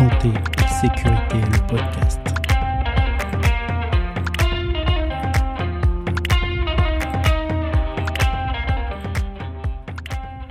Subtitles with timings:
[0.00, 0.30] Santé
[0.80, 2.20] Sécurité, le podcast.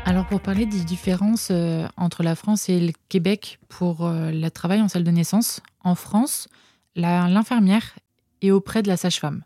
[0.05, 4.50] Alors pour parler des différences euh, entre la France et le Québec pour euh, le
[4.52, 6.47] travail en salle de naissance, en France,
[6.95, 7.95] l'infirmière
[8.43, 9.43] est auprès de la sage-femme.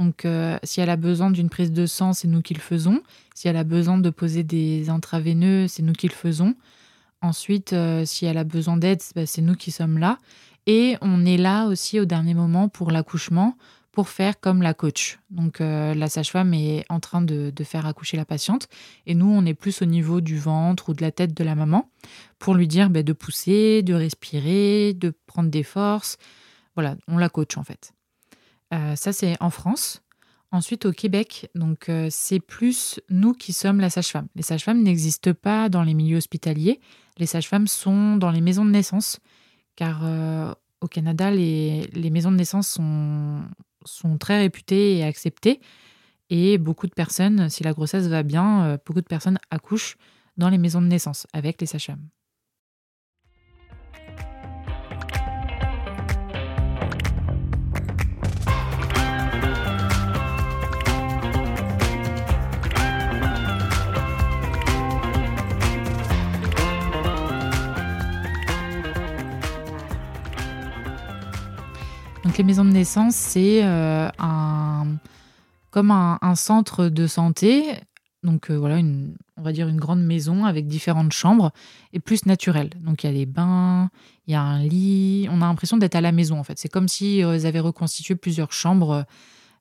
[0.00, 3.02] Donc euh, si elle a besoin d'une prise de sang, c'est nous qui le faisons.
[3.36, 6.56] Si elle a besoin de poser des intraveineux, c'est nous qui le faisons.
[7.24, 10.18] Ensuite, euh, si elle a besoin d'aide, bah, c'est nous qui sommes là.
[10.66, 13.56] Et on est là aussi au dernier moment pour l'accouchement,
[13.92, 15.18] pour faire comme la coach.
[15.30, 18.68] Donc euh, la sage-femme est en train de, faire accoucher la patiente.
[19.06, 21.54] Et nous, on est plus au niveau du ventre ou de la tête de la
[21.54, 21.88] maman
[22.38, 26.18] pour lui dire bah, de pousser, de respirer, de prendre des forces.
[26.74, 27.94] Voilà, on la coach en fait.
[28.74, 30.02] Euh, ça, c'est en France.
[30.52, 34.28] Ensuite, au Québec, donc c'est plus nous qui sommes la sage-femme.
[34.36, 36.78] Les sages-femmes n'existent pas dans les milieux hospitaliers.
[37.16, 39.20] Les sages-femmes sont dans les maisons de naissance,
[39.76, 43.42] car euh, au Canada, les, maisons de naissance sont,
[43.84, 45.60] sont très réputées et acceptées.
[46.30, 49.96] Et beaucoup de personnes, si la grossesse va bien, euh, beaucoup de personnes accouchent
[50.36, 52.08] dans les maisons de naissance avec les sages-femmes.
[72.24, 74.96] Donc les maisons de naissance, c'est euh, un,
[75.70, 77.62] comme un, centre de santé.
[78.22, 81.52] Donc euh, voilà, une, on va dire une grande maison avec différentes chambres
[81.92, 82.70] et plus naturelle.
[82.80, 83.90] Donc il y a les bains,
[84.26, 85.28] il y a un lit.
[85.30, 86.58] On a l'impression d'être à la maison en fait.
[86.58, 89.04] C'est comme si euh, ils avaient reconstitué plusieurs chambres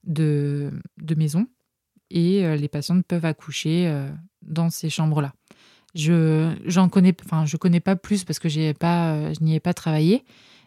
[0.06, 1.47] de, de maison
[2.09, 3.91] et les patientes peuvent accoucher
[4.44, 5.34] dans ces chambres-là.
[5.95, 9.59] Je j'en connais, enfin je connais pas plus parce que j'ai pas, je n'y ai
[9.59, 10.23] pas travaillé.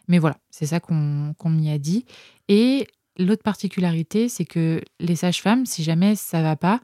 [0.07, 2.05] Mais voilà, c'est ça qu'on m'y a dit.
[2.47, 2.87] Et
[3.17, 6.81] l'autre particularité, c'est que les sages-femmes, si jamais ça va pas,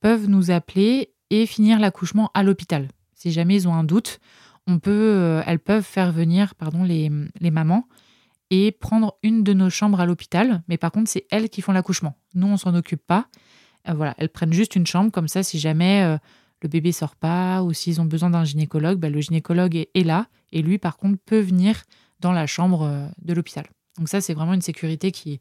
[0.00, 2.88] peuvent nous appeler et finir l'accouchement à l'hôpital.
[3.14, 4.20] Si jamais ils ont un doute,
[4.66, 7.10] on peut, euh, elles peuvent faire venir pardon, les,
[7.50, 7.88] mamans
[8.50, 10.62] et prendre une de nos chambres à l'hôpital.
[10.68, 12.16] Mais par contre, c'est elles qui font l'accouchement.
[12.34, 13.26] Nous, on s'en occupe pas.
[13.88, 15.42] Euh, voilà, elles prennent juste une chambre comme ça.
[15.42, 16.18] Si jamais euh,
[16.62, 20.26] le bébé sort pas ou s'ils ont besoin d'un gynécologue, bah, le gynécologue est là
[20.52, 21.82] et lui, par contre, peut venir
[22.20, 23.66] dans la chambre euh, de l'hôpital.
[23.98, 25.40] Donc ça, c'est vraiment une sécurité qui,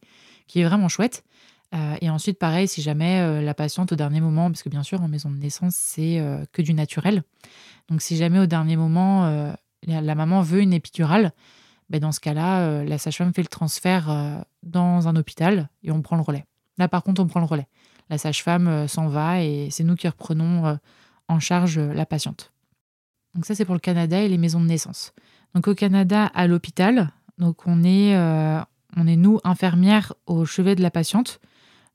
[0.56, 1.24] est vraiment chouette.
[1.74, 4.84] Euh, et ensuite, pareil, si jamais euh, la patiente au dernier moment, parce que bien
[4.84, 7.24] sûr, en maison de naissance, c'est que du naturel.
[7.90, 11.34] Donc si jamais au dernier moment, la, la maman veut une épidurale,
[11.90, 16.16] ben, dans ce cas-là, la sage-femme fait le transfert dans un hôpital et on prend
[16.16, 16.46] le relais.
[16.78, 17.68] Là, par contre, on prend le relais.
[18.10, 20.80] La sage-femme s'en va et c'est nous qui reprenons
[21.28, 22.54] en charge la patiente.
[23.36, 25.14] Donc ça, c'est pour le Canada et les maisons de naissance.
[25.56, 28.60] Donc au Canada, à l'hôpital, donc on est, euh,
[28.98, 31.40] on est nous infirmières au chevet de la patiente.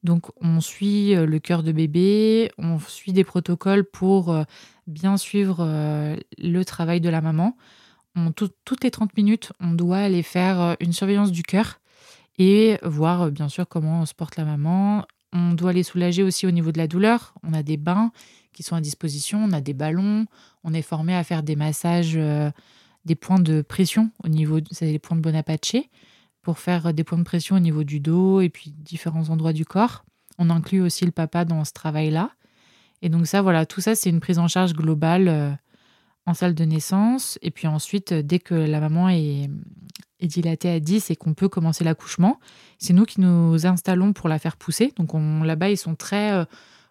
[0.02, 4.44] Donc on suit euh, le cœur de bébé, on suit des protocoles pour euh,
[4.86, 7.54] bien suivre le travail de la maman.
[8.34, 11.80] Toutes les 30 minutes, on doit aller faire une surveillance du cœur
[12.38, 15.04] et voir bien sûr comment se porte la maman.
[15.32, 17.34] On doit les soulager aussi au niveau de la douleur.
[17.44, 18.10] On a des bains
[18.52, 20.26] qui sont à disposition, on a des ballons,
[20.64, 22.18] on est formé à faire des massages,
[23.04, 25.76] des points de pression au niveau, c'est les points de Bonaparte,
[26.42, 29.64] pour faire des points de pression au niveau du dos et puis différents endroits du
[29.64, 30.04] corps.
[30.38, 32.30] On inclut aussi le papa dans ce travail-là.
[33.02, 35.50] Et donc ça, voilà, tout ça, c'est une prise en charge globale euh,
[36.26, 37.38] en salle de naissance.
[37.42, 39.50] Et puis ensuite, euh, dès que la maman est,
[40.22, 42.38] dilatée à 10 et qu'on peut commencer l'accouchement,
[42.78, 44.92] c'est nous qui nous installons pour la faire pousser.
[44.96, 46.44] Donc on- là-bas, ils sont très euh,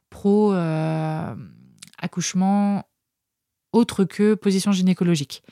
[0.09, 0.51] pro
[2.01, 2.85] accouchement
[3.71, 5.43] autre que position gynécologique.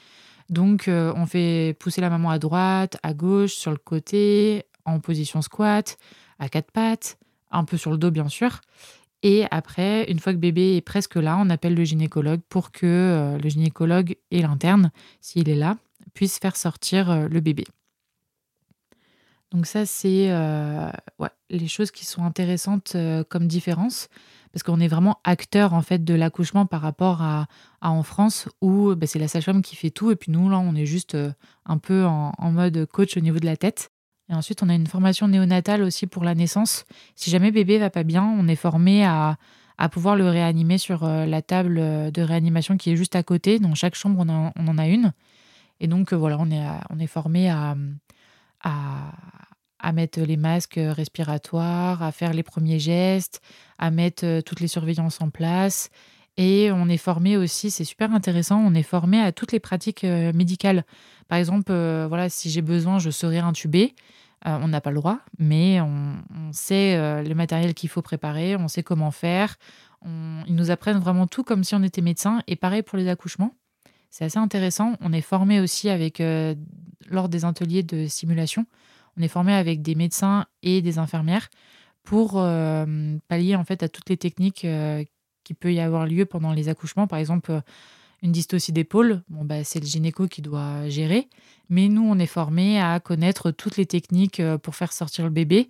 [0.50, 5.00] Donc euh, on fait pousser la maman à droite, à gauche, sur le côté, en
[5.00, 5.98] position squat,
[6.40, 7.18] à quatre pattes,
[7.52, 8.62] un peu sur le dos bien sûr.
[9.24, 12.86] Et après, une fois que bébé est presque là, on appelle le gynécologue pour que
[12.86, 14.92] euh, le gynécologue et l'interne,
[15.22, 15.78] s'il est là,
[16.14, 17.66] puissent faire sortir euh, le bébé.
[19.52, 20.90] Donc ça, c'est euh,
[21.50, 24.10] les choses qui sont intéressantes euh, comme différence,
[24.52, 27.48] parce qu'on est vraiment acteur en fait de l'accouchement par rapport à,
[27.82, 30.76] en France où bah, c'est la sage-femme qui fait tout, et puis nous là, on
[30.76, 31.32] est juste euh,
[31.66, 33.92] un peu en, mode coach au niveau de la tête.
[34.30, 36.86] Et ensuite, on a une formation néonatale aussi pour la naissance.
[37.16, 39.38] Si jamais bébé va pas bien, on est formé à,
[39.92, 41.76] pouvoir le réanimer sur la table
[42.12, 43.60] de réanimation qui est juste à côté.
[43.60, 45.14] Dans chaque chambre, on en, on en a une.
[45.80, 47.78] Et donc, voilà, on est, on est formé à,
[48.68, 53.42] à, mettre les masques respiratoires, à faire les premiers gestes,
[53.78, 55.90] à mettre euh, toutes les surveillances en place
[56.36, 60.04] Et on est formé aussi, c'est super intéressant, on est formé à toutes les pratiques
[60.04, 60.84] médicales.
[61.28, 61.72] Par exemple,
[62.08, 63.96] voilà, si j'ai besoin, je serai intubé.
[64.46, 66.16] on n'a pas le droit, mais on,
[66.52, 69.56] sait le matériel qu'il faut préparer, on sait comment faire.
[70.06, 72.42] ils nous apprennent vraiment tout comme si on était médecin.
[72.48, 73.54] Et pareil pour les accouchements.
[74.10, 74.96] C'est assez intéressant.
[75.02, 76.22] On est formé aussi avec,
[77.10, 78.66] lors des ateliers de simulation,
[79.18, 81.50] on est formé avec des médecins et des infirmières
[82.04, 82.34] pour
[83.28, 84.66] pallier en fait à toutes les techniques
[85.48, 87.08] qui peut y avoir lieu pendant les accouchements.
[87.08, 87.62] Par exemple, euh,
[88.22, 91.30] une dystocie d'épaule, bon, bah, c'est le gynéco qui doit gérer.
[91.70, 95.30] Mais nous, on est formés à connaître toutes les techniques euh, pour faire sortir le
[95.30, 95.70] bébé.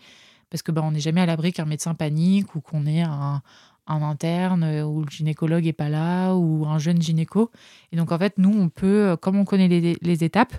[0.50, 3.44] Parce que bah, on n'est jamais à l'abri qu'un médecin panique ou qu'on ait un,
[3.88, 7.52] interne euh, ou le gynécologue n'est pas là ou un jeune gynéco.
[7.92, 10.54] Et donc, en fait, nous, on peut, comme on connaît les, les étapes,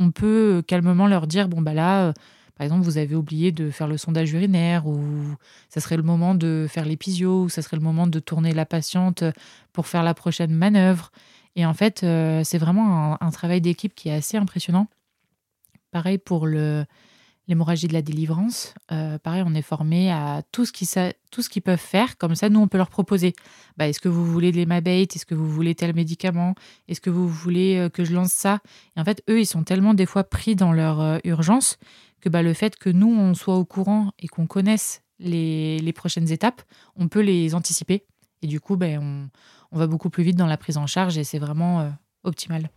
[0.00, 2.12] on peut calmement leur dire bon, bah là,
[2.56, 5.02] par exemple, vous avez oublié de faire le sondage urinaire ou
[5.68, 8.64] ça serait le moment de faire l'épisio ou ça serait le moment de tourner la
[8.64, 9.24] patiente
[9.72, 11.10] pour faire la prochaine manœuvre.
[11.56, 14.86] Et en fait, euh, c'est vraiment un, travail d'équipe qui est assez impressionnant.
[15.90, 16.84] Pareil pour le,
[17.48, 18.74] l'hémorragie de la délivrance.
[18.92, 22.16] Euh, pareil, on est formé à tout ce, qu'ils peuvent faire.
[22.18, 23.34] Comme ça, nous, on peut leur proposer.
[23.76, 25.16] Bah, est-ce que vous voulez de l'hémabate?
[25.16, 26.54] Est-ce que vous voulez tel médicament?
[26.88, 28.60] Est-ce que vous voulez euh, que je lance ça?
[28.96, 31.78] Et en fait, eux, ils sont tellement des fois pris dans leur urgence
[32.20, 36.30] que bah, le fait que nous, on soit au courant et qu'on connaisse les, prochaines
[36.30, 36.62] étapes,
[36.96, 38.06] on peut les anticiper.
[38.42, 39.30] Et du coup, ben,
[39.72, 41.90] on, va beaucoup plus vite dans la prise en charge et c'est vraiment euh,
[42.22, 42.70] optimal.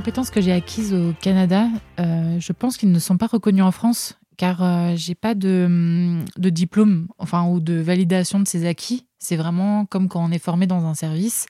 [0.00, 1.68] Compétences que j'ai acquises au Canada,
[1.98, 6.24] euh, je pense qu'ils ne sont pas reconnues en France car euh, j'ai pas de,
[6.38, 9.04] diplôme enfin ou de validation de ces acquis.
[9.18, 11.44] C'est vraiment comme quand on est formé dans un service.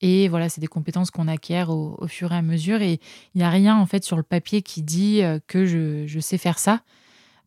[0.00, 2.80] Et voilà, c'est des compétences qu'on acquiert au, fur et à mesure.
[2.80, 3.00] Et
[3.34, 6.38] il n'y a rien en fait sur le papier qui dit euh, que je, sais
[6.38, 6.80] faire ça.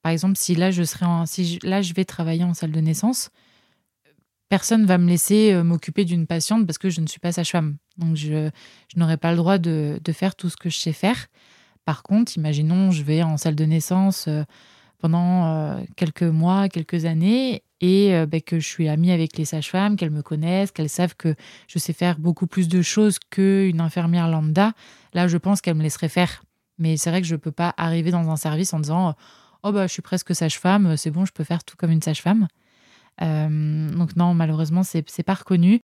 [0.03, 3.31] Par exemple, si là je serais si là je vais travailler en salle de naissance,
[4.49, 7.77] personne va me laisser euh, m'occuper d'une patiente parce que je ne suis pas sage-femme.
[7.97, 8.49] Donc je,
[8.93, 11.27] je n'aurai pas le droit de, de, faire tout ce que je sais faire.
[11.85, 14.27] Par contre, imaginons, je vais en salle de naissance
[15.03, 19.43] pendant euh, quelques mois, quelques années, et euh, ben, que je suis amie avec les
[19.43, 21.35] sages-femmes, qu'elles me connaissent, qu'elles savent que
[21.67, 24.71] je sais faire beaucoup plus de choses qu'une infirmière lambda,
[25.13, 26.45] là, je pense qu'elles me laisseraient faire.
[26.77, 29.13] Mais c'est vrai que je ne peux pas arriver dans un service en disant
[29.63, 32.47] Oh, bah, je suis presque sage-femme, c'est bon, je peux faire tout comme une sage-femme.
[33.21, 35.81] Euh, donc, non, malheureusement, c'est pas reconnu.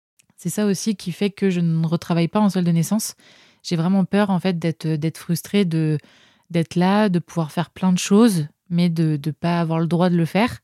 [0.45, 3.15] C'est ça aussi qui fait que je ne retravaille pas en salle de naissance.
[3.63, 8.45] J'ai vraiment peur, en fait, d'être frustrée, d'être là, de pouvoir faire plein de choses,
[8.69, 10.59] mais de ne pas avoir le droit de le faire.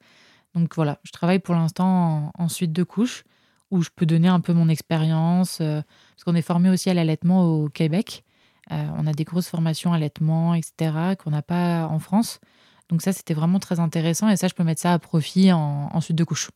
[0.54, 3.24] Donc voilà, je travaille pour l'instant en, suite de couches
[3.72, 5.82] où je peux donner un peu mon expérience, euh,
[6.12, 8.24] parce qu'on est formé aussi à l'allaitement au Québec.
[8.72, 12.40] Euh, on a des grosses formations allaitement, etc., qu'on n'a pas en France.
[12.90, 16.02] Donc ça, c'était vraiment très intéressant et ça, je peux mettre ça à profit en
[16.02, 16.52] suite de couches.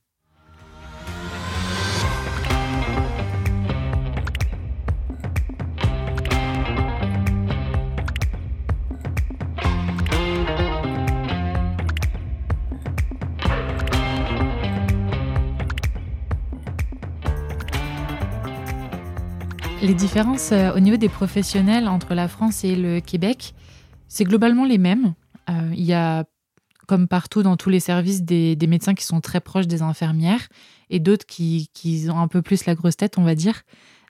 [19.81, 23.54] Les différences euh, au niveau des professionnels entre la France et le Québec,
[24.07, 25.14] c'est globalement les mêmes.
[25.50, 26.23] Euh, il y a,
[26.88, 30.47] comme partout dans tous les services, des, médecins qui sont très proches des infirmières
[30.90, 31.69] et d'autres qui,
[32.09, 33.64] ont un peu plus la grosse tête, on va dire.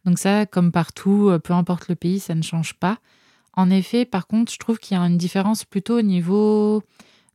[0.06, 3.00] Donc ça, comme partout, euh, peu importe le pays, ça ne change pas.
[3.54, 6.84] En effet, par contre, je trouve qu'il y a une différence plutôt au niveau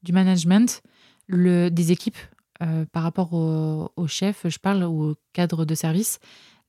[0.03, 0.83] du management,
[1.29, 2.19] des équipes
[2.93, 6.21] par rapport au, au, chef, je parle, ou au cadre de service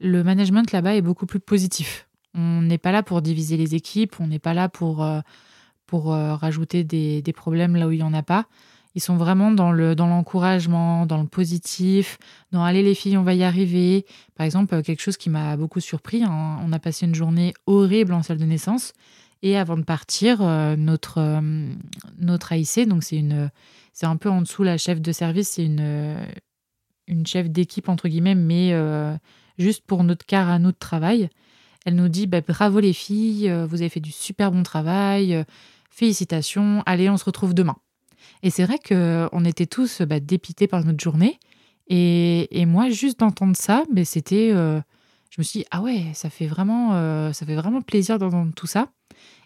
[0.01, 2.07] le management là-bas est beaucoup plus positif.
[2.33, 5.19] On n'est pas là pour diviser les équipes, on n'est pas là pour, euh,
[5.85, 8.47] pour euh, rajouter des, problèmes là où il n'y en a pas.
[8.93, 12.17] Ils sont vraiment dans le dans l'encouragement, dans le positif,
[12.51, 14.05] dans allez les filles, on va y arriver.
[14.35, 18.11] Par exemple, quelque chose qui m'a beaucoup surpris, hein, on a passé une journée horrible
[18.11, 18.91] en salle de naissance
[19.43, 21.41] et avant de partir, euh, notre
[22.17, 23.49] notre AIC, donc c'est une
[23.93, 26.17] c'est un peu en dessous la chef de service, c'est une
[27.07, 28.73] une chef d'équipe entre guillemets, mais
[29.61, 31.29] juste pour notre quart à nous de travail.
[31.85, 35.33] Elle nous dit bah, bravo les filles, euh, vous avez fait du super bon travail,
[35.33, 35.43] euh,
[35.89, 37.75] félicitations, allez, on se retrouve demain.
[38.43, 41.39] Et c'est vrai qu'on était tous bah, dépités par notre journée.
[41.87, 44.51] Et, moi, juste d'entendre ça, mais c'était.
[44.53, 44.79] Euh,
[45.29, 46.91] je me suis dit, ah ouais, ça fait vraiment,
[47.33, 48.89] ça fait vraiment plaisir d'entendre tout ça.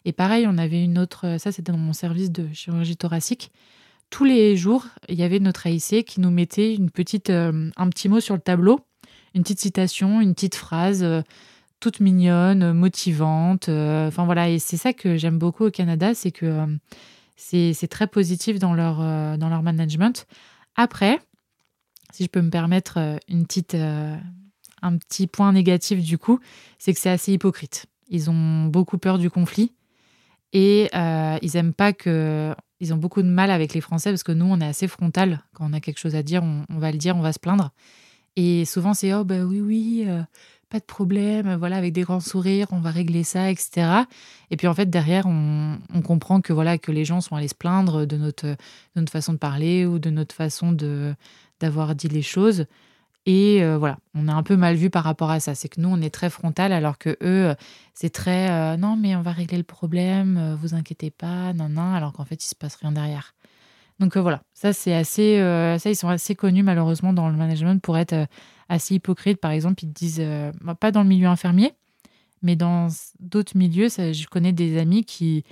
[0.03, 1.37] Et pareil, on avait une autre.
[1.39, 3.51] Ça, c'était dans mon service de chirurgie thoracique.
[4.09, 8.09] Tous les jours, il y avait notre AIC qui nous mettait une petite, un petit
[8.09, 8.79] mot sur le tableau
[9.35, 11.21] une petite citation, une petite phrase, euh,
[11.79, 13.69] toutes mignonnes, motivantes.
[13.69, 16.65] Enfin voilà, et c'est ça que j'aime beaucoup au Canada, c'est que
[17.35, 18.97] c'est très positif dans leur,
[19.37, 20.25] dans leur management.
[20.75, 21.19] Après,
[22.11, 26.39] si je peux me permettre une petite, un petit point négatif du coup,
[26.79, 27.85] c'est que c'est assez hypocrite.
[28.07, 29.73] Ils ont beaucoup peur du conflit
[30.53, 34.31] et ils aiment pas que ils ont beaucoup de mal avec les Français parce que
[34.31, 35.41] nous, on est assez frontal.
[35.53, 37.71] Quand on a quelque chose à dire, on, va le dire, on va se plaindre.
[38.35, 40.21] Et souvent, c'est oh, bah oui, oui, euh,
[40.69, 44.03] pas de problème, voilà, avec des grands sourires, on va régler ça, etc.
[44.51, 47.55] Et puis en fait, derrière, on, comprend que voilà que les gens sont allés se
[47.55, 48.55] plaindre de notre, de
[48.95, 51.15] notre façon de parler ou de notre façon de
[51.61, 52.65] d'avoir dit les choses.
[53.25, 55.55] Et euh, voilà, on est un peu mal vu par rapport à ça.
[55.55, 57.55] C'est que nous, on est très frontal, alors que eux,
[57.93, 61.69] c'est très euh, non, mais on va régler le problème, euh, vous inquiétez pas, non,
[61.69, 63.33] non, alors qu'en fait, il se passe rien derrière.
[63.99, 65.37] Donc voilà, ça, c'est assez.
[65.79, 68.27] ça, ils sont assez connus, malheureusement, dans le management pour être
[68.67, 69.39] assez hypocrites.
[69.39, 70.23] Par exemple, ils disent,
[70.61, 71.73] bah, pas dans le milieu infirmier,
[72.41, 72.87] mais dans
[73.19, 75.43] d'autres milieux, je connais des amis qui.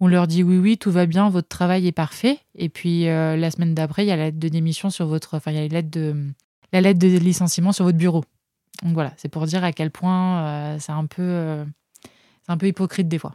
[0.00, 2.38] On leur dit oui, oui, tout va bien, votre travail est parfait.
[2.54, 5.36] Et puis la semaine d'après, il y a la lettre de démission sur votre.
[5.36, 6.14] Enfin, il y a la lettre de
[6.72, 8.24] la lettre de licenciement sur votre bureau.
[8.82, 11.64] Donc voilà, c'est pour dire à quel point euh, c'est un peu, euh,
[12.44, 13.34] c'est un peu hypocrite des fois.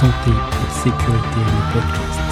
[0.00, 0.30] Santé
[0.70, 2.29] sécurité le podcast.